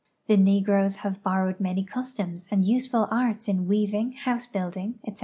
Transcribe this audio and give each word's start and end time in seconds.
The 0.25 0.35
negroes 0.35 0.95
have 1.05 1.21
borrowed 1.21 1.59
many 1.59 1.83
customs 1.83 2.47
and 2.49 2.65
useful 2.65 3.07
arts 3.11 3.47
in 3.47 3.67
weaving, 3.67 4.13
house 4.13 4.47
building, 4.47 4.97
etc. 5.05 5.19